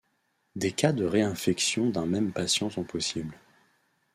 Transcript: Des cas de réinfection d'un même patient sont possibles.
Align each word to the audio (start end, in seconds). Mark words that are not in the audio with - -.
Des 0.55 0.71
cas 0.71 0.93
de 0.93 1.05
réinfection 1.05 1.91
d'un 1.91 2.07
même 2.07 2.33
patient 2.33 2.71
sont 2.71 2.83
possibles. 2.83 3.37